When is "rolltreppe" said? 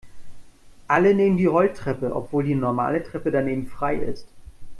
1.45-2.15